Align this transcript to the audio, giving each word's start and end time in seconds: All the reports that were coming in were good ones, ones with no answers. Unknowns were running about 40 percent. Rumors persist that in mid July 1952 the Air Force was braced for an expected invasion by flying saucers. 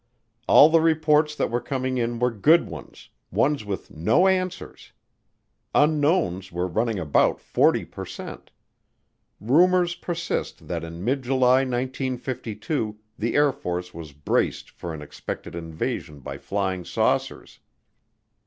All 0.47 0.69
the 0.69 0.81
reports 0.81 1.35
that 1.35 1.51
were 1.51 1.61
coming 1.61 1.99
in 1.99 2.17
were 2.17 2.31
good 2.31 2.65
ones, 2.65 3.09
ones 3.29 3.63
with 3.63 3.91
no 3.91 4.27
answers. 4.27 4.93
Unknowns 5.75 6.51
were 6.51 6.65
running 6.65 6.97
about 6.97 7.39
40 7.39 7.85
percent. 7.85 8.51
Rumors 9.39 9.93
persist 9.93 10.67
that 10.67 10.83
in 10.83 11.03
mid 11.05 11.21
July 11.21 11.59
1952 11.59 12.97
the 13.19 13.35
Air 13.35 13.51
Force 13.51 13.93
was 13.93 14.11
braced 14.11 14.71
for 14.71 14.91
an 14.91 15.03
expected 15.03 15.53
invasion 15.53 16.19
by 16.19 16.39
flying 16.39 16.83
saucers. 16.83 17.59